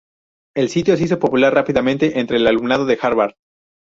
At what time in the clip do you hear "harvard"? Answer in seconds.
2.99-3.33